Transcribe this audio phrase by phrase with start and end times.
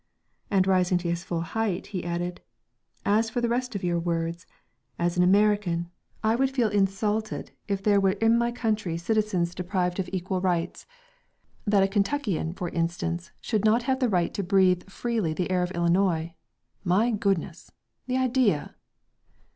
[0.49, 2.41] And rising to his full height, he added:
[3.05, 4.47] "As for the rest of your words...
[4.97, 5.91] as an American,
[6.23, 10.87] I would feel insulted, if there were in my country citizens deprived of equal rights....
[11.67, 15.61] That a Kentuckian, for instance, should not have the right to breathe freely the air
[15.61, 16.33] of Illinois....
[16.83, 17.71] My goodness....
[18.07, 18.73] The idea!"